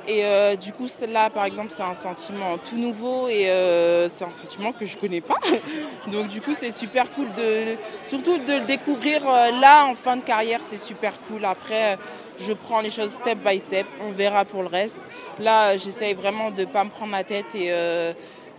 Et 0.06 0.24
euh, 0.24 0.54
du 0.56 0.72
coup, 0.72 0.86
celle-là, 0.86 1.30
par 1.30 1.44
exemple, 1.44 1.70
c'est 1.70 1.82
un 1.82 1.94
sentiment 1.94 2.58
tout 2.58 2.76
nouveau 2.76 3.28
et 3.28 3.48
euh, 3.48 4.08
c'est 4.08 4.24
un 4.24 4.32
sentiment 4.32 4.72
que 4.72 4.84
je 4.84 4.96
ne 4.96 5.00
connais 5.00 5.22
pas. 5.22 5.38
Donc 6.12 6.26
du 6.26 6.42
coup, 6.42 6.52
c'est 6.52 6.72
super 6.72 7.10
cool 7.12 7.32
de, 7.32 7.76
surtout 8.04 8.36
de 8.36 8.58
le 8.58 8.64
découvrir 8.66 9.26
euh, 9.26 9.50
là 9.60 9.86
en 9.86 9.94
fin 9.94 10.16
de 10.16 10.22
carrière, 10.22 10.60
c'est 10.62 10.78
super 10.78 11.18
cool. 11.22 11.44
Après, 11.46 11.96
je 12.38 12.52
prends 12.52 12.80
les 12.80 12.90
choses 12.90 13.12
step 13.12 13.38
by 13.38 13.58
step, 13.60 13.86
on 14.00 14.10
verra 14.10 14.44
pour 14.44 14.62
le 14.62 14.68
reste. 14.68 14.98
Là, 15.38 15.76
j'essaye 15.78 16.12
vraiment 16.12 16.50
de 16.50 16.62
ne 16.62 16.66
pas 16.66 16.84
me 16.84 16.90
prendre 16.90 17.12
la 17.12 17.24
tête 17.24 17.54
et, 17.54 17.68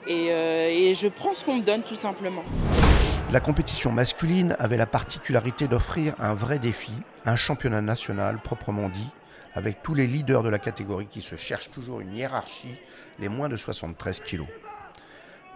et 0.08 0.94
je 0.94 1.08
prends 1.10 1.34
ce 1.34 1.46
qu'on 1.46 1.58
me 1.58 1.64
donne 1.64 1.84
tout 1.84 1.96
simplement. 1.96 2.44
La 3.36 3.42
compétition 3.42 3.92
masculine 3.92 4.56
avait 4.60 4.78
la 4.78 4.86
particularité 4.86 5.68
d'offrir 5.68 6.16
un 6.20 6.34
vrai 6.34 6.58
défi, 6.58 6.94
un 7.26 7.36
championnat 7.36 7.82
national 7.82 8.40
proprement 8.42 8.88
dit, 8.88 9.10
avec 9.54 9.84
tous 9.84 9.94
les 9.94 10.08
leaders 10.08 10.42
de 10.42 10.48
la 10.48 10.58
catégorie 10.58 11.08
qui 11.08 11.20
se 11.20 11.36
cherchent 11.36 11.70
toujours 11.70 12.00
une 12.00 12.16
hiérarchie, 12.16 12.78
les 13.20 13.28
moins 13.28 13.50
de 13.50 13.58
73 13.58 14.22
kilos. 14.22 14.48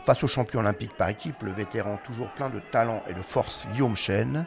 Face 0.03 0.21
au 0.25 0.27
champion 0.27 0.59
olympique 0.59 0.91
par 0.97 1.07
équipe, 1.07 1.41
le 1.41 1.53
vétéran 1.53 1.97
toujours 2.03 2.29
plein 2.31 2.49
de 2.49 2.59
talent 2.59 3.01
et 3.07 3.13
de 3.13 3.21
force 3.21 3.65
Guillaume 3.71 3.95
Chêne, 3.95 4.45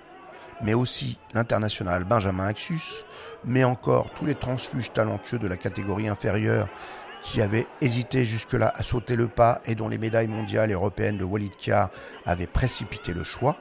mais 0.61 0.75
aussi 0.75 1.19
l'international 1.33 2.05
Benjamin 2.05 2.49
Axus, 2.49 3.07
mais 3.47 3.65
encore 3.65 4.11
tous 4.11 4.27
les 4.27 4.35
transfuges 4.35 4.93
talentueux 4.93 5.39
de 5.39 5.49
la 5.49 5.57
catégorie 5.57 6.09
inférieure 6.09 6.69
qui 7.23 7.41
avaient 7.41 7.67
hésité 7.81 8.25
jusque-là 8.25 8.73
à 8.75 8.83
sauter 8.83 9.17
le 9.17 9.29
pas 9.29 9.61
et 9.65 9.75
dont 9.75 9.89
les 9.89 9.99
médailles 9.99 10.29
mondiales 10.29 10.71
et 10.71 10.75
européennes 10.75 11.19
de 11.19 11.25
Walid 11.25 11.57
Kar 11.57 11.91
avaient 12.27 12.47
précipité 12.47 13.13
le 13.13 13.25
choix 13.25 13.57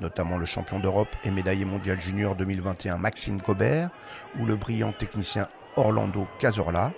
notamment 0.00 0.38
le 0.38 0.46
champion 0.46 0.78
d'Europe 0.78 1.14
et 1.24 1.30
médaillé 1.30 1.64
mondial 1.64 2.00
junior 2.00 2.34
2021 2.34 2.98
Maxime 2.98 3.38
Gobert 3.38 3.90
ou 4.38 4.46
le 4.46 4.56
brillant 4.56 4.92
technicien 4.92 5.48
Orlando 5.76 6.26
Cazorla. 6.38 6.92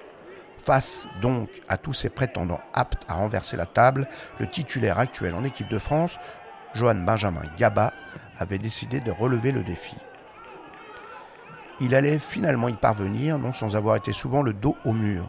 Face 0.59 1.07
donc 1.21 1.49
à 1.69 1.77
tous 1.77 1.93
ces 1.93 2.09
prétendants 2.09 2.61
aptes 2.73 3.05
à 3.09 3.15
renverser 3.15 3.57
la 3.57 3.67
table, 3.67 4.07
le 4.39 4.49
titulaire 4.49 4.99
actuel 4.99 5.35
en 5.35 5.45
équipe 5.45 5.69
de 5.69 5.79
France, 5.79 6.19
Johan 6.75 6.95
Benjamin 6.95 7.43
Gaba, 7.59 7.93
avait 8.39 8.59
décidé 8.59 9.01
de 9.01 9.11
relever 9.11 9.51
le 9.51 9.65
défi. 9.65 9.97
Il 11.81 11.97
allait 11.97 12.21
finalement 12.21 12.69
y 12.69 12.75
parvenir, 12.75 13.39
non 13.39 13.53
sans 13.53 13.75
avoir 13.75 13.97
été 13.97 14.13
souvent 14.13 14.43
le 14.43 14.53
dos 14.53 14.77
au 14.85 14.93
mur. 14.93 15.29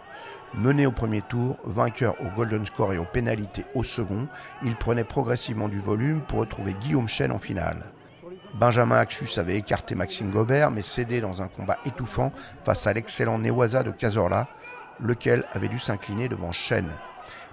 Mené 0.56 0.86
au 0.86 0.92
premier 0.92 1.22
tour, 1.22 1.58
vainqueur 1.64 2.16
au 2.22 2.30
golden 2.36 2.64
score 2.66 2.94
et 2.94 3.00
aux 3.00 3.06
pénalités 3.06 3.66
au 3.74 3.84
second, 3.84 4.28
il 4.62 4.76
prenait 4.76 5.04
progressivement 5.04 5.68
du 5.68 5.80
volume 5.80 6.22
pour 6.22 6.40
retrouver 6.40 6.76
Guillaume 6.80 7.10
Chen 7.10 7.32
en 7.32 7.40
finale. 7.40 7.92
Benjamin 8.54 8.98
Axus 8.98 9.40
avait 9.40 9.58
écarté 9.58 9.96
Maxime 9.96 10.30
Gobert, 10.30 10.70
mais 10.70 10.84
cédé 10.84 11.22
dans 11.22 11.42
un 11.42 11.48
combat 11.48 11.80
étouffant 11.86 12.32
face 12.64 12.86
à 12.86 12.94
l'excellent 12.94 13.40
Newaza 13.40 13.82
de 13.82 13.90
Cazorla, 13.90 14.48
lequel 15.00 15.44
avait 15.54 15.70
dû 15.70 15.80
s'incliner 15.80 16.30
devant 16.30 16.52
Chen. 16.52 16.88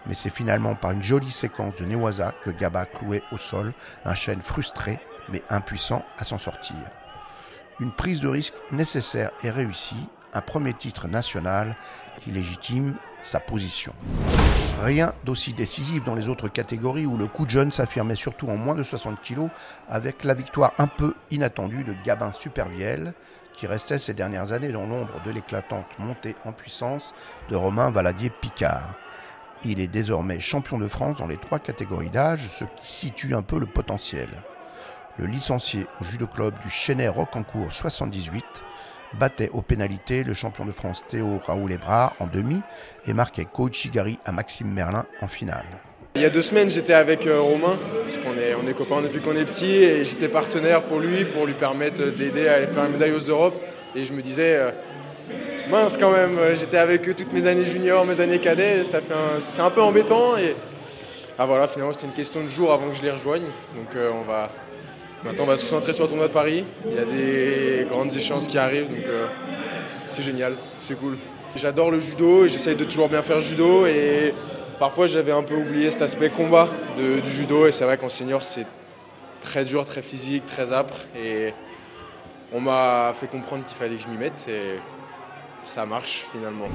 Mais 0.07 0.15
c'est 0.15 0.29
finalement 0.29 0.75
par 0.75 0.91
une 0.91 1.03
jolie 1.03 1.31
séquence 1.31 1.77
de 1.77 1.87
Newaza 1.87 2.35
que 2.45 2.51
Gaba 2.51 2.85
clouait 2.85 3.23
au 3.33 3.39
sol 3.39 3.73
un 4.05 4.15
Chen 4.15 4.43
frustré, 4.43 5.01
mais 5.31 5.43
impuissant 5.49 6.05
à 6.19 6.25
s'en 6.25 6.39
sortir. 6.39 6.77
Une 7.81 7.93
prise 7.93 8.21
de 8.21 8.29
risque 8.29 8.55
nécessaire 8.71 9.31
et 9.43 9.49
réussie, 9.49 10.07
un 10.35 10.41
premier 10.41 10.75
titre 10.75 11.09
national 11.09 11.77
qui 12.19 12.31
légitime 12.31 12.97
sa 13.23 13.41
position. 13.41 13.93
Rien 14.83 15.13
d'aussi 15.25 15.53
décisif 15.53 16.05
dans 16.05 16.15
les 16.15 16.29
autres 16.29 16.49
catégories 16.49 17.07
où 17.07 17.17
le 17.17 17.27
coup 17.27 17.45
de 17.45 17.51
jeune 17.51 17.73
s'affirmait 17.73 18.15
surtout 18.15 18.49
en 18.49 18.57
moins 18.57 18.75
de 18.75 18.83
60 18.83 19.21
kg 19.21 19.49
avec 19.89 20.25
la 20.25 20.35
victoire 20.35 20.73
un 20.79 20.87
peu 20.87 21.15
inattendue 21.31 21.85
de 21.85 21.95
Gabin 22.05 22.33
Supervielle 22.33 23.15
qui 23.55 23.67
restait 23.67 23.99
ces 23.99 24.15
dernières 24.15 24.53
années 24.53 24.73
dans 24.73 24.87
l'ombre 24.87 25.21
de 25.27 25.31
l'éclatante 25.31 25.87
montée 25.99 26.35
en 26.47 26.53
puissance 26.53 27.13
de 27.51 27.57
Romain 27.57 27.91
Valadier-Picard. 27.91 28.95
Il 29.65 29.81
est 29.81 29.89
désormais 29.89 30.41
champion 30.41 30.79
de 30.79 30.87
France 30.87 31.19
dans 31.19 31.27
les 31.27 31.37
trois 31.37 31.59
catégories 31.59 32.09
d'âge, 32.09 32.49
ce 32.49 32.65
qui 32.65 32.91
situe 32.91 33.35
un 33.35 33.43
peu 33.43 33.59
le 33.59 33.67
potentiel. 33.67 34.31
Le 35.19 35.27
licencié 35.27 35.87
au 36.01 36.05
judo 36.05 36.27
club 36.27 36.59
du 36.61 36.71
Chenet 36.71 37.09
Rocancourt 37.09 37.71
78 37.71 38.43
battait 39.19 39.51
aux 39.53 39.63
pénalités 39.63 40.25
le 40.25 40.35
champion 40.35 40.65
de 40.65 40.73
France 40.73 41.05
Théo 41.09 41.41
Raoul 41.45 41.73
Ebrard 41.73 42.15
en 42.21 42.27
demi 42.27 42.61
et 43.07 43.13
marquait 43.13 43.47
Chigari 43.73 44.19
à 44.25 44.33
Maxime 44.33 44.71
Merlin 44.73 45.07
en 45.21 45.29
finale. 45.29 45.67
Il 46.17 46.23
y 46.23 46.25
a 46.25 46.31
deux 46.31 46.43
semaines, 46.43 46.69
j'étais 46.69 46.93
avec 46.93 47.27
euh, 47.27 47.41
Romain, 47.41 47.79
parce 48.03 48.19
qu'on 48.19 48.35
est, 48.37 48.75
copains 48.75 49.01
depuis 49.01 49.21
qu'on 49.21 49.37
est 49.37 49.45
petit, 49.45 49.77
et 49.77 50.05
j'étais 50.05 50.29
partenaire 50.29 50.83
pour 50.83 50.99
lui, 50.99 51.25
pour 51.25 51.47
lui 51.47 51.55
permettre 51.55 52.05
d'aider 52.07 52.49
à 52.49 52.55
aller 52.55 52.67
faire 52.67 52.85
une 52.85 52.93
médaille 52.93 53.13
aux 53.13 53.19
Europes. 53.19 53.55
Et 53.95 54.05
je 54.05 54.13
me 54.13 54.21
disais, 54.21 54.57
euh, 54.57 54.71
mince 55.71 55.97
quand 55.97 56.11
même, 56.11 56.37
j'étais 56.55 56.79
avec 56.79 57.09
eux 57.09 57.15
toutes 57.15 57.33
mes 57.33 57.47
années 57.47 57.65
juniors, 57.65 58.05
mes 58.05 58.21
années 58.21 58.41
cadets, 58.41 58.85
ça 58.85 59.01
fait 59.01 59.15
c'est 59.41 59.63
un 59.63 59.71
peu 59.71 59.81
embêtant. 59.81 60.37
Et 60.37 60.57
ah 61.39 61.47
voilà, 61.47 61.67
finalement, 61.67 61.93
c'était 61.93 62.07
une 62.07 62.13
question 62.13 62.43
de 62.43 62.49
jour 62.49 62.73
avant 62.73 62.91
que 62.91 62.97
je 62.97 63.03
les 63.03 63.11
rejoigne. 63.11 63.45
Donc 63.77 63.95
euh, 63.97 64.11
on 64.13 64.23
va, 64.23 64.51
Maintenant, 65.25 65.45
on 65.45 65.47
va 65.49 65.57
se 65.59 65.65
concentrer 65.65 65.93
sur 65.93 66.05
le 66.05 66.09
tournoi 66.09 66.29
de 66.29 66.33
Paris. 66.33 66.65
Il 66.87 66.95
y 66.95 66.99
a 66.99 67.05
des 67.05 67.87
grandes 67.87 68.15
échéances 68.15 68.49
qui 68.49 68.57
arrivent, 68.57 68.89
donc 68.89 69.05
euh, 69.07 69.27
c'est 70.09 70.23
génial, 70.23 70.55
c'est 70.81 70.99
cool. 70.99 71.19
J'adore 71.57 71.91
le 71.91 72.01
judo 72.01 72.47
et 72.47 72.49
j'essaye 72.49 72.75
de 72.75 72.85
toujours 72.85 73.09
bien 73.11 73.21
faire 73.21 73.41
judo. 73.41 73.85
Et 73.85 74.33
parfois, 74.79 75.07
j'avais 75.07 75.33
un 75.33 75.43
peu 75.43 75.57
oublié 75.57 75.91
cet 75.91 76.01
aspect 76.03 76.31
combat 76.31 76.69
du 76.97 77.31
judo. 77.31 77.67
Et 77.67 77.73
c'est 77.73 77.85
vrai 77.85 77.99
qu'en 77.99 78.09
senior, 78.09 78.43
c'est 78.43 78.67
très 79.43 79.65
dur, 79.65 79.85
très 79.85 80.01
physique, 80.01 80.47
très 80.47 80.73
âpre. 80.73 80.97
Et 81.15 81.53
on 82.55 82.61
m'a 82.61 83.13
fait 83.13 83.27
comprendre 83.27 83.65
qu'il 83.65 83.77
fallait 83.77 83.97
que 83.97 84.03
je 84.03 84.09
m'y 84.09 84.17
mette. 84.17 84.47
Et 84.49 84.79
ça 85.65 85.85
marche 85.85 86.25
finalement. 86.33 86.69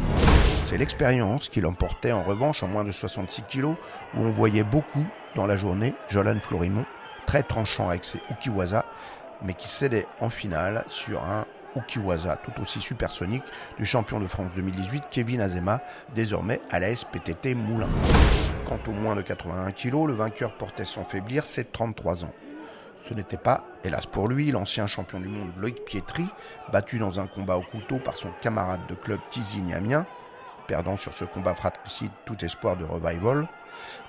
C'est 0.65 0.77
l'expérience 0.77 1.49
qui 1.49 1.61
l'emportait 1.61 2.11
en 2.11 2.21
revanche 2.21 2.61
en 2.61 2.67
moins 2.67 2.83
de 2.83 2.91
66 2.91 3.43
kg, 3.43 3.65
où 3.65 3.75
on 4.17 4.31
voyait 4.31 4.63
beaucoup 4.63 5.05
dans 5.35 5.47
la 5.47 5.57
journée 5.57 5.95
Jolan 6.09 6.35
Florimont 6.41 6.85
très 7.25 7.43
tranchant 7.43 7.89
avec 7.89 8.05
ses 8.05 8.21
Ukiwaza, 8.29 8.85
mais 9.41 9.53
qui 9.53 9.67
cédait 9.67 10.07
en 10.19 10.29
finale 10.29 10.85
sur 10.87 11.23
un 11.23 11.45
Ukiwaza 11.75 12.37
tout 12.37 12.61
aussi 12.61 12.79
supersonique 12.79 13.43
du 13.77 13.85
champion 13.85 14.19
de 14.19 14.27
France 14.27 14.51
2018 14.55 15.05
Kevin 15.11 15.41
Azema, 15.41 15.81
désormais 16.13 16.61
à 16.71 16.79
la 16.79 16.95
SPTT 16.95 17.55
Moulin. 17.55 17.89
Quant 18.65 18.79
au 18.87 18.91
moins 18.91 19.15
de 19.15 19.21
81 19.21 19.71
kg, 19.71 20.07
le 20.07 20.13
vainqueur 20.13 20.53
portait 20.55 20.85
sans 20.85 21.03
faiblir 21.03 21.45
ses 21.45 21.65
33 21.65 22.23
ans. 22.25 22.33
Ce 23.07 23.13
n'était 23.13 23.37
pas, 23.37 23.65
hélas 23.83 24.07
pour 24.07 24.27
lui, 24.27 24.49
l'ancien 24.51 24.87
champion 24.87 25.19
du 25.19 25.27
monde 25.27 25.51
Loïc 25.59 25.85
Pietri, 25.85 26.25
battu 26.71 26.97
dans 26.97 27.19
un 27.19 27.27
combat 27.27 27.57
au 27.57 27.61
couteau 27.61 27.99
par 27.99 28.15
son 28.15 28.31
camarade 28.41 28.81
de 28.89 28.95
club 28.95 29.19
Tizi 29.29 29.61
Niamien, 29.61 30.07
perdant 30.67 30.97
sur 30.97 31.13
ce 31.13 31.25
combat 31.25 31.55
fratricide 31.55 32.11
tout 32.25 32.43
espoir 32.43 32.77
de 32.77 32.83
revival, 32.83 33.47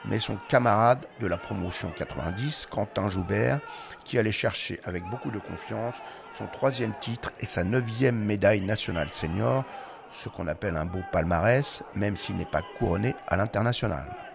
mais 0.05 0.19
son 0.19 0.37
camarade 0.49 1.07
de 1.21 1.27
la 1.27 1.37
promotion 1.37 1.91
90, 1.97 2.69
Quentin 2.71 3.11
Joubert, 3.11 3.61
qui 4.05 4.19
allait 4.19 4.33
chercher 4.33 4.81
avec 4.85 5.05
beaucoup 5.05 5.31
de 5.31 5.39
confiance 5.39 5.97
son 6.33 6.47
troisième 6.47 6.95
titre 7.01 7.33
et 7.41 7.47
sa 7.47 7.65
neuvième 7.65 8.25
médaille 8.25 8.61
nationale 8.61 9.11
senior, 9.11 9.65
ce 10.11 10.29
qu'on 10.29 10.47
appelle 10.47 10.77
un 10.77 10.87
beau 10.87 11.03
palmarès, 11.13 11.83
même 11.95 12.17
s'il 12.17 12.37
n'est 12.37 12.45
pas 12.45 12.63
couronné 12.79 13.15
à 13.27 13.37
l'international. 13.37 14.26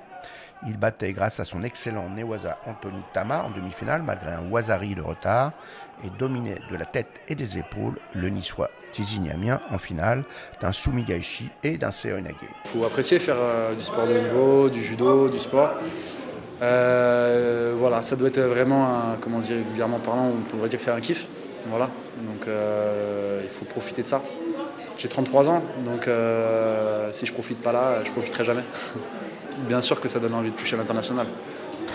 Il 0.67 0.77
battait 0.77 1.11
grâce 1.11 1.39
à 1.39 1.43
son 1.43 1.63
excellent 1.63 2.07
Newaza 2.09 2.59
Anthony 2.67 3.01
Tama 3.13 3.43
en 3.43 3.49
demi-finale 3.49 4.03
malgré 4.03 4.31
un 4.31 4.47
Wazari 4.49 4.93
de 4.93 5.01
retard 5.01 5.53
et 6.03 6.09
dominait 6.19 6.59
de 6.71 6.75
la 6.77 6.85
tête 6.85 7.21
et 7.27 7.35
des 7.35 7.57
épaules 7.57 7.97
le 8.13 8.29
niçois 8.29 8.69
Tizignamien 8.91 9.59
en 9.71 9.77
finale 9.77 10.23
d'un 10.61 10.71
Sumigaishi 10.71 11.49
et 11.63 11.77
d'un 11.77 11.91
Seoinage. 11.91 12.35
Il 12.65 12.69
faut 12.69 12.85
apprécier 12.85 13.19
faire 13.19 13.37
euh, 13.39 13.73
du 13.73 13.83
sport 13.83 14.05
de 14.05 14.13
niveau, 14.13 14.69
du 14.69 14.83
judo, 14.83 15.29
du 15.29 15.39
sport. 15.39 15.71
Euh, 16.61 17.73
voilà, 17.77 18.01
ça 18.01 18.15
doit 18.15 18.27
être 18.27 18.41
vraiment, 18.41 18.85
un, 18.85 19.17
comment 19.19 19.39
dire, 19.39 19.57
vulgairement 19.57 19.99
parlant, 19.99 20.27
on 20.27 20.41
pourrait 20.41 20.69
dire 20.69 20.77
que 20.77 20.85
c'est 20.85 20.91
un 20.91 20.99
kiff. 20.99 21.27
Voilà, 21.67 21.89
donc 22.17 22.47
euh, 22.47 23.41
il 23.43 23.49
faut 23.49 23.65
profiter 23.65 24.03
de 24.03 24.07
ça. 24.07 24.21
J'ai 24.97 25.07
33 25.07 25.49
ans, 25.49 25.63
donc 25.83 26.07
si 27.13 27.25
je 27.25 27.33
profite 27.33 27.61
pas 27.61 27.71
là, 27.71 28.03
je 28.03 28.11
profiterai 28.11 28.45
jamais. 28.45 28.63
Bien 29.67 29.81
sûr 29.81 29.99
que 29.99 30.07
ça 30.07 30.19
donne 30.19 30.33
envie 30.33 30.51
de 30.51 30.55
toucher 30.55 30.77
l'international. 30.77 31.27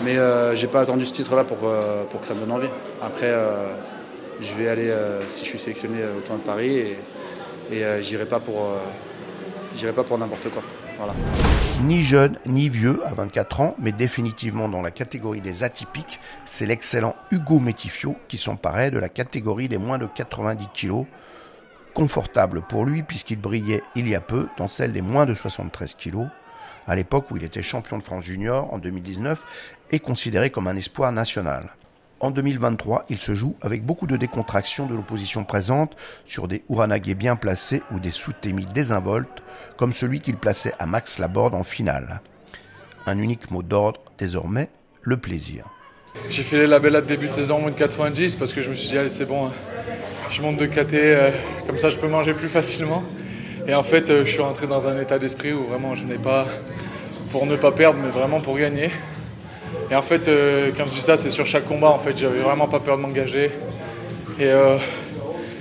Mais 0.03 0.15
je 0.15 0.53
j'ai 0.55 0.67
pas 0.67 0.81
attendu 0.81 1.05
ce 1.05 1.13
titre-là 1.13 1.43
pour, 1.43 1.57
pour 2.09 2.21
que 2.21 2.25
ça 2.25 2.33
me 2.33 2.39
donne 2.39 2.51
envie. 2.51 2.69
Après, 3.01 3.33
je 4.41 4.53
vais 4.53 4.67
aller, 4.67 4.89
euh, 4.89 5.27
si 5.29 5.43
je 5.43 5.49
suis 5.49 5.59
sélectionné 5.59 6.03
au 6.03 6.21
tournoi 6.21 6.37
de 6.37 6.47
Paris, 6.47 6.77
et, 6.77 6.97
et 7.71 7.83
euh, 7.83 8.01
j'irai 8.01 8.25
pas 8.25 8.39
pour, 8.39 8.61
euh, 8.61 8.77
j'irai 9.75 9.93
pour 9.93 10.17
n'importe 10.17 10.49
quoi. 10.49 10.61
Voilà. 10.97 11.13
Ni 11.81 12.03
jeune 12.03 12.39
ni 12.45 12.69
vieux 12.69 13.01
à 13.05 13.13
24 13.13 13.61
ans, 13.61 13.75
mais 13.79 13.91
définitivement 13.91 14.67
dans 14.67 14.81
la 14.81 14.91
catégorie 14.91 15.41
des 15.41 15.63
atypiques, 15.63 16.19
c'est 16.45 16.65
l'excellent 16.65 17.15
Hugo 17.31 17.59
Métifio 17.59 18.15
qui 18.27 18.37
s'emparait 18.37 18.89
de 18.89 18.97
la 18.97 19.09
catégorie 19.09 19.67
des 19.67 19.77
moins 19.77 19.99
de 19.99 20.07
90 20.07 20.67
kg. 20.73 21.05
Confortable 21.93 22.61
pour 22.67 22.85
lui 22.85 23.03
puisqu'il 23.03 23.39
brillait 23.39 23.81
il 23.95 24.07
y 24.07 24.15
a 24.15 24.21
peu 24.21 24.47
dans 24.57 24.69
celle 24.69 24.91
des 24.91 25.01
moins 25.01 25.25
de 25.25 25.35
73 25.35 25.95
kg, 25.95 26.27
à 26.87 26.95
l'époque 26.95 27.29
où 27.29 27.37
il 27.37 27.43
était 27.43 27.61
champion 27.61 27.97
de 27.97 28.03
France 28.03 28.25
junior 28.25 28.73
en 28.73 28.79
2019 28.79 29.43
et 29.91 29.99
considéré 29.99 30.49
comme 30.49 30.67
un 30.67 30.75
espoir 30.75 31.11
national. 31.11 31.75
En 32.19 32.31
2023, 32.31 33.05
il 33.09 33.21
se 33.21 33.35
joue 33.35 33.55
avec 33.61 33.85
beaucoup 33.85 34.07
de 34.07 34.17
décontraction 34.17 34.87
de 34.87 34.95
l'opposition 34.95 35.43
présente 35.43 35.95
sur 36.25 36.47
des 36.47 36.63
Uranage 36.67 37.01
bien 37.01 37.35
placés 37.35 37.83
ou 37.91 37.99
des 37.99 38.09
Soutemi 38.09 38.65
désinvoltes, 38.65 39.43
comme 39.77 39.93
celui 39.93 40.19
qu'il 40.19 40.35
plaçait 40.35 40.73
à 40.79 40.87
Max 40.87 41.19
Laborde 41.19 41.53
en 41.53 41.63
finale. 41.63 42.21
Un 43.05 43.19
unique 43.19 43.51
mot 43.51 43.61
d'ordre 43.61 44.01
désormais, 44.17 44.69
le 45.03 45.17
plaisir. 45.17 45.65
J'ai 46.29 46.41
fait 46.41 46.65
la 46.65 46.79
belle 46.79 46.99
début 47.05 47.27
de 47.27 47.33
saison 47.33 47.59
moins 47.59 47.69
de 47.69 47.75
90 47.75 48.35
parce 48.35 48.51
que 48.51 48.63
je 48.63 48.69
me 48.71 48.75
suis 48.75 48.89
dit 48.89 48.97
allez 48.97 49.11
c'est 49.11 49.25
bon, 49.25 49.51
je 50.31 50.41
monte 50.41 50.57
de 50.57 50.65
KT, 50.65 50.93
euh, 50.95 51.31
comme 51.67 51.77
ça 51.77 51.91
je 51.91 51.97
peux 51.97 52.07
manger 52.07 52.33
plus 52.33 52.49
facilement. 52.49 53.03
Et 53.67 53.73
en 53.73 53.83
fait 53.83 54.09
euh, 54.09 54.23
je 54.23 54.31
suis 54.31 54.41
rentré 54.41 54.65
dans 54.65 54.87
un 54.87 54.97
état 54.99 55.19
d'esprit 55.19 55.51
où 55.51 55.65
vraiment 55.65 55.93
je 55.93 56.05
n'ai 56.05 56.17
pas 56.17 56.45
pour 57.31 57.45
ne 57.45 57.57
pas 57.57 57.73
perdre 57.73 57.99
mais 58.01 58.09
vraiment 58.09 58.39
pour 58.39 58.57
gagner. 58.57 58.89
Et 59.91 59.95
en 59.95 60.01
fait, 60.01 60.27
euh, 60.27 60.71
quand 60.75 60.85
je 60.85 60.91
dis 60.91 61.01
ça, 61.01 61.17
c'est 61.17 61.29
sur 61.29 61.45
chaque 61.45 61.65
combat. 61.65 61.89
En 61.89 61.99
fait, 61.99 62.17
j'avais 62.17 62.39
vraiment 62.39 62.67
pas 62.67 62.79
peur 62.79 62.97
de 62.97 63.01
m'engager. 63.01 63.51
Et 64.39 64.45
euh, 64.45 64.77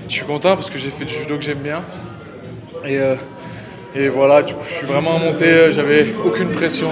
je 0.08 0.12
suis 0.12 0.24
content 0.24 0.54
parce 0.54 0.70
que 0.70 0.78
j'ai 0.78 0.90
fait 0.90 1.04
du 1.04 1.12
judo 1.12 1.36
que 1.36 1.42
j'aime 1.42 1.58
bien. 1.58 1.82
Et, 2.84 2.98
et, 3.96 4.08
voilà, 4.08 4.42
du 4.42 4.54
coup, 4.54 4.64
je 4.68 4.74
suis 4.74 4.86
vraiment 4.86 5.18
monté. 5.18 5.72
J'avais 5.72 6.06
aucune 6.24 6.50
pression, 6.50 6.90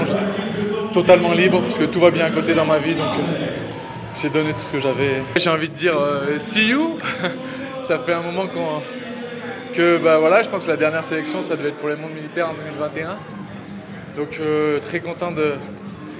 totalement 0.92 1.32
libre 1.32 1.60
parce 1.60 1.78
que 1.78 1.84
tout 1.84 2.00
va 2.00 2.10
bien 2.10 2.24
à 2.24 2.30
côté 2.30 2.54
dans 2.54 2.66
ma 2.66 2.78
vie. 2.78 2.94
Donc, 2.94 3.12
j'ai 4.20 4.30
donné 4.30 4.52
tout 4.52 4.58
ce 4.58 4.72
que 4.72 4.80
j'avais. 4.80 5.22
J'ai 5.36 5.50
envie 5.50 5.68
de 5.68 5.74
dire 5.74 5.94
see 6.38 6.68
you. 6.68 6.98
ça 7.82 7.98
fait 8.00 8.12
un 8.12 8.22
moment 8.22 8.46
qu'on 8.46 8.80
que 9.74 9.98
bah 9.98 10.18
voilà, 10.18 10.42
je 10.42 10.48
pense 10.48 10.64
que 10.64 10.70
la 10.70 10.76
dernière 10.76 11.04
sélection, 11.04 11.42
ça 11.42 11.56
devait 11.56 11.70
être 11.70 11.76
pour 11.76 11.88
les 11.88 11.96
mondes 11.96 12.14
militaires 12.14 12.50
en 12.50 12.54
2021. 12.54 13.16
Donc 14.16 14.40
très 14.80 15.00
content 15.00 15.32
de, 15.32 15.54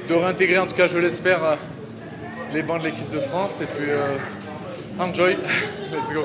de 0.09 0.15
réintégrer, 0.15 0.59
en 0.59 0.67
tout 0.67 0.75
cas 0.75 0.87
je 0.87 0.99
l'espère, 0.99 1.45
euh, 1.45 1.55
les 2.53 2.63
bancs 2.63 2.81
de 2.81 2.87
l'équipe 2.87 3.11
de 3.11 3.21
France. 3.21 3.61
Et 3.61 3.67
puis, 3.67 3.91
euh, 3.91 4.17
enjoy, 4.99 5.33
let's 5.93 6.13
go. 6.13 6.25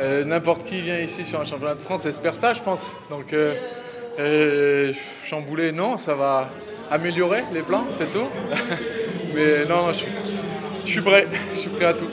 Euh, 0.00 0.24
n'importe 0.24 0.64
qui 0.64 0.80
vient 0.80 0.98
ici 0.98 1.24
sur 1.24 1.40
un 1.40 1.44
championnat 1.44 1.74
de 1.74 1.80
France 1.80 2.06
espère 2.06 2.34
ça, 2.34 2.52
je 2.52 2.62
pense. 2.62 2.92
Donc, 3.10 3.34
chambouler, 5.24 5.72
non, 5.72 5.96
ça 5.96 6.14
va 6.14 6.50
améliorer 6.90 7.44
les 7.52 7.62
plans, 7.62 7.86
c'est 7.90 8.10
tout. 8.10 8.28
Mais 9.34 9.64
non, 9.64 9.92
je 9.92 10.90
suis 10.90 11.00
prêt, 11.00 11.26
je 11.54 11.58
suis 11.58 11.70
prêt 11.70 11.86
à 11.86 11.94
tout. 11.94 12.08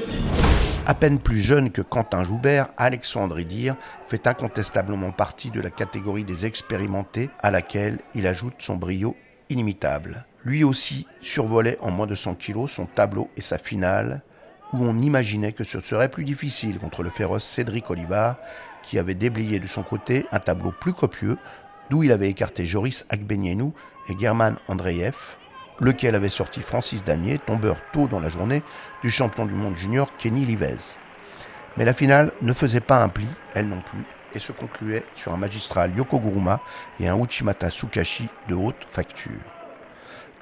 À 0.92 0.94
peine 0.94 1.20
plus 1.20 1.40
jeune 1.40 1.72
que 1.72 1.82
Quentin 1.82 2.26
Joubert, 2.26 2.68
Alexandre 2.76 3.40
Idir 3.40 3.78
fait 4.10 4.28
incontestablement 4.28 5.12
partie 5.12 5.50
de 5.50 5.62
la 5.62 5.70
catégorie 5.70 6.26
des 6.26 6.46
expérimentés 6.46 7.30
à 7.40 7.50
laquelle 7.50 8.00
il 8.14 8.28
ajoute 8.28 8.56
son 8.58 8.76
brio 8.76 9.16
inimitable. 9.48 10.26
Lui 10.44 10.66
aussi 10.66 11.08
survolait 11.22 11.78
en 11.80 11.92
moins 11.92 12.08
de 12.08 12.16
100 12.16 12.36
kilos 12.36 12.72
son 12.72 12.88
tableau 12.88 13.30
et 13.38 13.42
sa 13.42 13.58
finale, 13.58 14.22
où 14.74 14.80
on 14.84 15.00
imaginait 15.00 15.54
que 15.54 15.64
ce 15.64 15.80
serait 15.80 16.12
plus 16.12 16.26
difficile 16.26 16.78
contre 16.78 17.04
le 17.04 17.10
féroce 17.10 17.46
Cédric 17.46 17.90
Olivar, 17.90 18.36
qui 18.84 19.00
avait 19.00 19.16
déblayé 19.16 19.60
de 19.60 19.68
son 19.68 19.84
côté 19.84 20.26
un 20.34 20.40
tableau 20.40 20.74
plus 20.78 20.92
copieux, 20.92 21.38
d'où 21.90 22.04
il 22.04 22.12
avait 22.12 22.30
écarté 22.30 22.66
Joris 22.66 23.06
Agbenienou 23.08 23.74
et 24.10 24.20
German 24.20 24.58
Andreev, 24.68 25.16
lequel 25.82 26.16
avait 26.16 26.30
sorti 26.30 26.62
Francis 26.62 27.04
Damier, 27.04 27.40
tombeur 27.40 27.78
tôt 27.92 28.08
dans 28.08 28.20
la 28.20 28.30
journée, 28.30 28.64
du 29.02 29.10
champion 29.10 29.46
du 29.46 29.54
monde 29.54 29.76
junior 29.76 30.16
Kenny 30.18 30.46
Livez. 30.46 30.78
Mais 31.76 31.86
la 31.86 31.94
finale 31.94 32.32
ne 32.42 32.54
faisait 32.54 32.82
pas 32.82 33.02
un 33.02 33.10
pli, 33.10 33.28
elle 33.54 33.68
non 33.68 33.82
plus, 33.82 34.04
et 34.36 34.40
se 34.40 34.52
concluait 34.52 35.04
sur 35.16 35.34
un 35.34 35.38
magistral 35.38 35.92
Yoko 35.98 36.20
Guruma 36.20 36.62
et 37.00 37.08
un 37.08 37.18
Uchimata 37.18 37.70
Sukashi 37.70 38.30
de 38.48 38.56
haute 38.56 38.76
facture. 38.90 39.32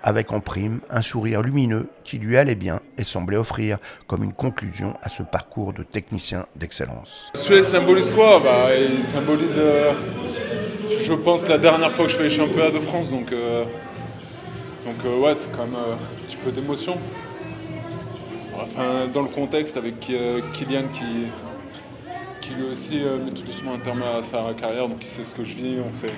Avec 0.03 0.31
en 0.31 0.39
prime 0.39 0.79
un 0.89 1.01
sourire 1.01 1.41
lumineux 1.41 1.89
qui 2.03 2.19
lui 2.19 2.37
allait 2.37 2.55
bien 2.55 2.79
et 2.97 3.03
semblait 3.03 3.37
offrir 3.37 3.79
comme 4.07 4.23
une 4.23 4.33
conclusion 4.33 4.97
à 5.01 5.09
ce 5.09 5.23
parcours 5.23 5.73
de 5.73 5.83
technicien 5.83 6.45
d'excellence. 6.55 7.31
Celui 7.33 7.63
symbolise 7.63 8.11
quoi? 8.11 8.39
Bah, 8.39 8.69
Il 8.75 9.03
symbolise, 9.03 9.57
euh, 9.57 9.91
je 11.03 11.13
pense, 11.13 11.47
la 11.49 11.57
dernière 11.57 11.91
fois 11.91 12.05
que 12.05 12.11
je 12.11 12.17
fais 12.17 12.23
les 12.23 12.29
championnats 12.29 12.71
de 12.71 12.79
France, 12.79 13.11
donc 13.11 13.33
euh, 13.33 13.65
donc 14.89 15.05
euh, 15.05 15.19
ouais, 15.19 15.35
c'est 15.35 15.51
quand 15.51 15.65
même 15.65 15.75
euh, 15.75 15.93
un 15.93 16.25
petit 16.25 16.37
peu 16.37 16.51
d'émotion. 16.51 16.97
Enfin, 18.55 19.07
dans 19.13 19.21
le 19.21 19.27
contexte 19.27 19.77
avec 19.77 20.09
euh, 20.09 20.41
Kylian 20.53 20.87
qui, 20.91 21.27
qui 22.41 22.53
lui 22.55 22.63
aussi 22.63 22.97
met 22.97 23.31
tout 23.31 23.43
doucement 23.43 23.73
un 23.73 23.79
terme 23.79 24.03
à 24.03 24.21
sa 24.21 24.53
carrière, 24.59 24.87
donc 24.87 24.97
il 25.01 25.07
sait 25.07 25.23
ce 25.23 25.35
que 25.35 25.43
je 25.43 25.55
vis, 25.55 25.77
on 25.79 25.93
sait. 25.93 26.09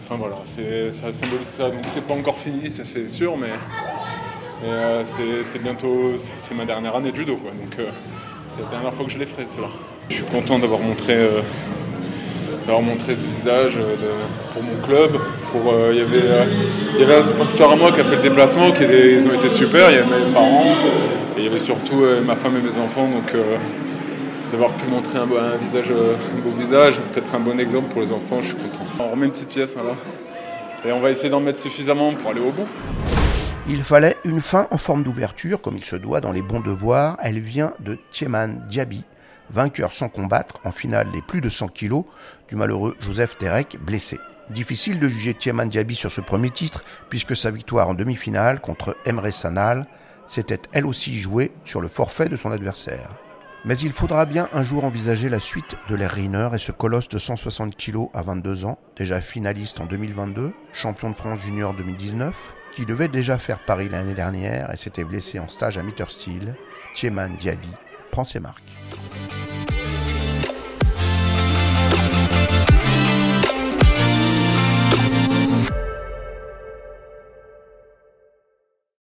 enfin 0.00 0.16
voilà, 0.16 0.36
ça 0.46 1.12
symbolise 1.12 1.46
ça. 1.46 1.70
Donc 1.70 1.82
c'est 1.88 2.04
pas 2.04 2.14
encore 2.14 2.36
fini, 2.36 2.72
ça 2.72 2.84
c'est 2.84 3.08
sûr, 3.08 3.36
mais, 3.36 3.52
c'est 5.04 5.62
bientôt, 5.62 6.12
c'est 6.16 6.54
ma 6.54 6.64
dernière 6.64 6.96
année 6.96 7.12
de 7.12 7.16
judo, 7.16 7.36
quoi. 7.36 7.50
Donc 7.50 7.88
c'est 8.46 8.62
la 8.62 8.68
dernière 8.68 8.94
fois 8.94 9.04
que 9.04 9.12
je 9.12 9.18
les 9.18 9.26
ferai 9.26 9.46
cela. 9.46 9.68
Je 10.08 10.16
suis 10.16 10.24
content 10.24 10.58
d'avoir 10.58 10.80
montré 10.80 11.16
d'avoir 12.70 12.82
montré 12.82 13.16
ce 13.16 13.26
visage 13.26 13.80
pour 14.52 14.62
mon 14.62 14.80
club, 14.80 15.20
euh, 15.56 15.90
il, 15.92 15.98
y 15.98 16.02
avait, 16.02 16.22
euh, 16.22 16.44
il 16.94 17.00
y 17.00 17.02
avait 17.02 17.16
un 17.16 17.24
sponsor 17.24 17.72
à 17.72 17.74
moi 17.74 17.90
qui 17.90 18.00
a 18.00 18.04
fait 18.04 18.14
le 18.14 18.22
déplacement, 18.22 18.70
qui 18.70 18.84
ils 18.84 19.28
ont 19.28 19.32
été 19.32 19.48
super, 19.48 19.90
il 19.90 19.96
y 19.96 19.98
avait 19.98 20.26
mes 20.26 20.32
parents, 20.32 20.76
et 21.36 21.38
il 21.38 21.44
y 21.44 21.48
avait 21.48 21.58
surtout 21.58 22.04
euh, 22.04 22.20
ma 22.20 22.36
femme 22.36 22.56
et 22.56 22.60
mes 22.60 22.78
enfants, 22.78 23.08
donc 23.08 23.34
d'avoir 24.52 24.72
pu 24.74 24.88
montrer 24.88 25.18
un, 25.18 25.22
un, 25.22 25.56
visage, 25.56 25.90
un 25.90 26.40
beau 26.42 26.56
visage, 26.56 27.00
peut-être 27.12 27.34
un 27.34 27.40
bon 27.40 27.58
exemple 27.58 27.88
pour 27.92 28.02
les 28.02 28.12
enfants, 28.12 28.40
je 28.40 28.48
suis 28.48 28.56
content. 28.56 28.84
On 29.00 29.08
remet 29.08 29.26
une 29.26 29.32
petite 29.32 29.48
pièce 29.48 29.76
hein, 29.76 29.82
là, 29.84 30.88
et 30.88 30.92
on 30.92 31.00
va 31.00 31.10
essayer 31.10 31.28
d'en 31.28 31.40
mettre 31.40 31.58
suffisamment 31.58 32.12
pour 32.12 32.30
aller 32.30 32.40
au 32.40 32.52
bout. 32.52 32.68
Il 33.68 33.82
fallait 33.82 34.16
une 34.24 34.40
fin 34.40 34.68
en 34.70 34.78
forme 34.78 35.02
d'ouverture, 35.02 35.60
comme 35.60 35.76
il 35.76 35.84
se 35.84 35.96
doit 35.96 36.20
dans 36.20 36.32
les 36.32 36.42
bons 36.42 36.60
devoirs. 36.60 37.16
Elle 37.20 37.40
vient 37.40 37.72
de 37.80 37.98
Tieman 38.12 38.62
Diaby, 38.68 39.04
vainqueur 39.50 39.92
sans 39.92 40.08
combattre 40.08 40.60
en 40.64 40.72
finale 40.72 41.10
des 41.10 41.22
plus 41.22 41.40
de 41.40 41.48
100 41.48 41.68
kilos 41.68 42.04
du 42.48 42.56
malheureux 42.56 42.96
Joseph 43.00 43.36
Terek, 43.38 43.78
blessé. 43.80 44.18
Difficile 44.50 44.98
de 44.98 45.06
juger 45.06 45.34
Tieman 45.34 45.68
Diaby 45.68 45.94
sur 45.94 46.10
ce 46.10 46.20
premier 46.20 46.50
titre, 46.50 46.82
puisque 47.08 47.36
sa 47.36 47.50
victoire 47.50 47.88
en 47.88 47.94
demi-finale 47.94 48.60
contre 48.60 48.96
Emre 49.04 49.32
Sanal 49.32 49.86
s'était 50.26 50.62
elle 50.72 50.86
aussi 50.86 51.18
jouée 51.18 51.52
sur 51.64 51.80
le 51.80 51.88
forfait 51.88 52.28
de 52.28 52.36
son 52.36 52.50
adversaire. 52.50 53.10
Mais 53.64 53.76
il 53.76 53.92
faudra 53.92 54.24
bien 54.24 54.48
un 54.52 54.64
jour 54.64 54.84
envisager 54.84 55.28
la 55.28 55.38
suite 55.38 55.76
de 55.88 55.94
l'Air 55.94 56.12
Riner 56.12 56.48
et 56.54 56.58
ce 56.58 56.72
colosse 56.72 57.08
de 57.08 57.18
160 57.18 57.76
kg 57.76 58.08
à 58.14 58.22
22 58.22 58.64
ans, 58.64 58.78
déjà 58.96 59.20
finaliste 59.20 59.80
en 59.80 59.86
2022, 59.86 60.52
champion 60.72 61.10
de 61.10 61.16
France 61.16 61.40
junior 61.40 61.74
2019, 61.74 62.34
qui 62.72 62.86
devait 62.86 63.08
déjà 63.08 63.38
faire 63.38 63.64
Paris 63.64 63.88
l'année 63.88 64.14
dernière 64.14 64.72
et 64.72 64.76
s'était 64.76 65.04
blessé 65.04 65.38
en 65.38 65.48
stage 65.48 65.76
à 65.76 65.82
Mittersteel, 65.82 66.56
Tieman 66.94 67.36
Diaby 67.36 67.68
prend 68.10 68.24
ses 68.24 68.40
marques. 68.40 68.62